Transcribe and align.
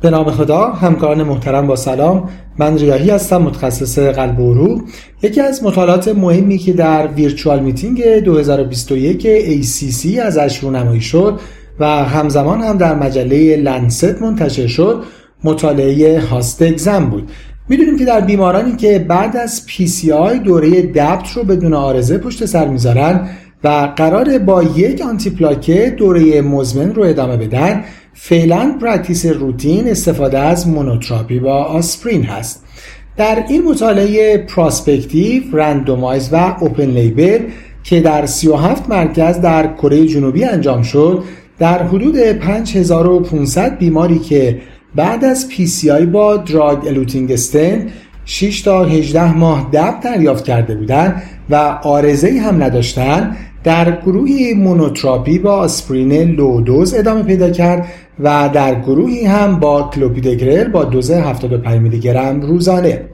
به 0.00 0.10
نام 0.10 0.30
خدا 0.30 0.70
همکاران 0.70 1.22
محترم 1.22 1.66
با 1.66 1.76
سلام. 1.76 2.28
من 2.58 2.78
ریاهی 2.78 3.10
هستم 3.10 3.42
متخصص 3.42 3.98
قلب 3.98 4.40
و 4.40 4.52
عروق 4.52 4.82
یکی 5.22 5.40
از 5.40 5.64
مطالعات 5.64 6.08
مهمی 6.08 6.58
که 6.58 6.72
در 6.72 7.06
ویرچوال 7.06 7.60
میتینگ 7.60 8.04
2021 8.04 9.26
ACC 9.62 10.18
ازش 10.18 10.58
رونمایی 10.58 11.00
شد 11.00 11.40
و 11.80 11.86
همزمان 11.86 12.60
هم 12.60 12.78
در 12.78 12.94
مجله 12.94 13.56
لنست 13.56 14.22
منتشر 14.22 14.66
شد 14.66 15.02
مطالعه 15.44 16.20
هاست 16.20 16.62
اگزم 16.62 17.06
بود. 17.06 17.30
می‌دونیم 17.68 17.98
که 17.98 18.04
در 18.04 18.20
بیمارانی 18.20 18.76
که 18.76 18.98
بعد 19.08 19.36
از 19.36 19.62
PCI 19.68 20.38
دوره 20.44 20.82
دبت 20.82 21.32
رو 21.32 21.44
بدون 21.44 21.74
آرزه 21.74 22.18
پشت 22.18 22.44
سر 22.44 22.68
می‌ذارن 22.68 23.28
و 23.64 23.92
قرار 23.96 24.38
با 24.38 24.62
یک 24.62 25.00
آنتی 25.00 25.30
پلاکه 25.30 25.94
دوره 25.96 26.42
مزمن 26.42 26.94
رو 26.94 27.02
ادامه 27.02 27.36
بدن 27.36 27.84
فعلا 28.14 28.78
practice 28.80 29.26
روتین 29.26 29.88
استفاده 29.88 30.38
از 30.38 30.68
monotherapy 30.68 31.38
با 31.38 31.64
آسپرین 31.64 32.22
هست. 32.22 32.64
در 33.16 33.44
این 33.48 33.64
مطالعه 33.64 34.38
prospective، 34.38 35.42
randomized 35.52 36.28
و 36.32 36.56
open 36.60 36.86
label 36.86 37.38
که 37.84 38.00
در 38.00 38.26
37 38.26 38.88
مرکز 38.88 39.40
در 39.40 39.74
کره 39.74 40.06
جنوبی 40.06 40.44
انجام 40.44 40.82
شد 40.82 41.24
در 41.58 41.82
حدود 41.82 42.18
5500 42.18 43.78
بیماری 43.78 44.18
که 44.18 44.60
بعد 44.94 45.24
از 45.24 45.48
PCI 45.50 46.06
با 46.06 46.36
drug 46.36 46.86
eluting 46.86 47.32
stent 47.32 47.86
6 48.24 48.62
تا 48.62 48.84
18 48.84 49.36
ماه 49.36 49.70
DAPT 49.72 50.00
دریافت 50.00 50.44
کرده 50.44 50.74
بودند 50.74 51.22
و 51.50 51.54
عارضه 51.82 52.40
هم 52.40 52.62
نداشتند 52.62 53.36
در 53.64 54.00
گروهی 54.00 54.54
monotherapy 54.54 55.38
با 55.38 55.52
آسپرین 55.52 56.12
low 56.12 56.60
dose 56.60 56.94
ادامه 56.94 57.22
پیدا 57.22 57.50
کرد 57.50 57.86
و 58.20 58.50
در 58.54 58.80
گروهی 58.80 59.24
هم 59.24 59.60
با 59.60 59.90
کلوپیدگرل 59.94 60.68
با 60.68 60.84
دوز 60.84 61.10
75 61.10 61.80
میلی 61.80 62.00
گرم 62.00 62.40
روزانه. 62.40 63.04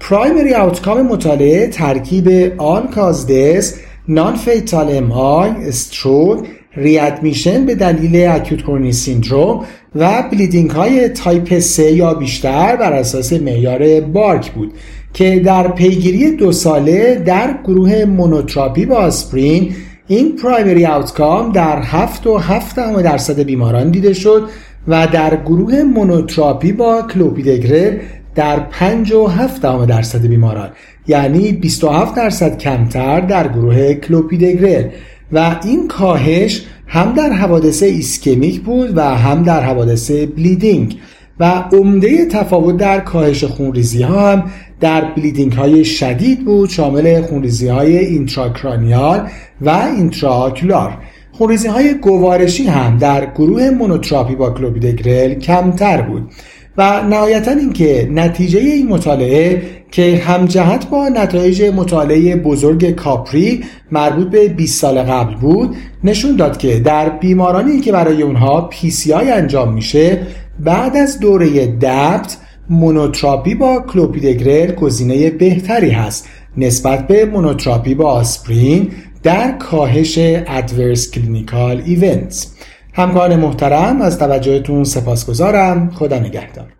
primary 0.00 0.54
outcome 0.54 1.02
مطالعه 1.02 1.66
ترکیب 1.66 2.52
all 2.58 2.86
cause 2.86 3.30
death 3.30 3.74
non-fatal 4.08 4.96
MI 4.96 5.12
stroke 5.12 6.46
readmission 6.76 7.66
به 7.66 7.74
دلیل 7.74 8.28
acute 8.28 8.62
coronary 8.62 8.92
syndrome 8.92 9.64
و 9.94 10.22
bleeding 10.32 10.70
های 10.70 11.08
تایپ 11.08 11.58
3 11.58 11.82
یا 11.82 12.14
بیشتر 12.14 12.76
بر 12.76 12.92
اساس 12.92 13.32
معیار 13.32 14.00
BARC 14.00 14.50
بود. 14.52 14.72
که 15.16 15.40
در 15.40 15.68
پیگیری 15.68 16.36
دو 16.36 16.52
ساله 16.52 17.14
در 17.14 17.54
گروه 17.64 18.04
monotherapy 18.04 18.86
با 18.86 18.96
آسپرین 18.96 19.74
این 20.06 20.36
primary 20.36 20.86
outcome 20.86 21.52
در 21.52 21.82
7 21.82 22.26
و 22.26 22.38
7 22.38 22.76
درصد 23.02 23.40
بیماران 23.40 23.90
دیده 23.90 24.12
شد 24.12 24.48
و 24.88 25.06
در 25.06 25.36
گروه 25.36 25.82
monotherapy 25.82 26.72
با 26.72 27.02
کلوپیدگرل 27.02 27.98
در 28.34 28.60
5 28.60 29.12
و 29.12 29.26
7 29.26 29.62
درصد 29.86 30.26
بیماران 30.26 30.68
یعنی 31.06 31.52
27 31.52 32.14
درصد 32.14 32.58
کمتر 32.58 33.20
در 33.20 33.48
گروه 33.48 33.94
کلوپیدگرل 33.94 34.84
و 35.32 35.56
این 35.64 35.88
کاهش 35.88 36.62
هم 36.86 37.12
در 37.12 37.32
حوادث 37.32 37.82
ischemic 37.82 38.60
بود 38.60 38.96
و 38.96 39.00
هم 39.00 39.42
در 39.42 39.60
حوادث 39.60 40.10
bleeding. 40.10 40.98
و 41.40 41.64
عمده 41.72 42.26
تفاوت 42.26 42.76
در 42.76 43.00
کاهش 43.00 43.44
خونریزی 43.44 44.02
ها 44.02 44.32
هم 44.32 44.44
در 44.80 45.04
bleeding 45.04 45.52
های 45.52 45.84
شدید 45.84 46.44
بود 46.44 46.70
شامل 46.70 47.22
خونریزی 47.22 47.68
های 47.68 47.98
intracranial 47.98 49.28
و 49.60 49.70
intraocular. 49.70 50.98
خونریزی 51.32 51.68
های 51.68 51.94
گوارشی 51.94 52.66
هم 52.66 52.98
در 52.98 53.26
گروه 53.26 53.70
monotherapy 53.70 54.34
با 54.34 54.50
کلوپیدگرل 54.50 55.34
کمتر 55.34 56.02
بود. 56.02 56.30
و 56.78 57.02
نهایتا 57.02 57.50
اینکه 57.50 58.08
نتیجه 58.12 58.58
این 58.58 58.88
مطالعه 58.88 59.62
که 59.90 60.16
همجهت 60.16 60.90
با 60.90 61.08
نتایج 61.08 61.62
مطالعه 61.62 62.36
بزرگ 62.36 62.90
CAPRIE 62.90 63.64
مربوط 63.90 64.30
به 64.30 64.48
20 64.48 64.80
سال 64.80 64.98
قبل 64.98 65.34
بود 65.34 65.76
نشون 66.04 66.36
داد 66.36 66.56
که 66.56 66.80
در 66.80 67.08
بیمارانی 67.08 67.80
که 67.80 67.92
برای 67.92 68.22
اونها 68.22 68.70
PCI 68.72 69.10
انجام 69.12 69.74
میشه 69.74 70.26
بعد 70.60 70.96
از 70.96 71.20
دوره 71.20 71.66
DAPT 71.66 72.36
monotherapy 72.70 73.54
با 73.54 73.80
کلوپیدگرل 73.80 74.72
گزینه 74.72 75.30
بهتری 75.30 75.90
هست. 75.90 76.28
نسبت 76.56 77.06
به 77.06 77.24
monotherapy 77.24 77.94
با 77.94 78.10
آسپرین 78.10 78.90
در 79.22 79.52
کاهش 79.52 80.18
adverse 80.18 81.10
clinical 81.10 81.82
events 81.86 82.52
همکاران 82.96 83.36
محترم 83.36 84.00
از 84.00 84.18
توجهتون 84.18 84.84
سپاسگزارم. 84.84 85.90
خدا 85.90 86.18
نگهدار. 86.18 86.75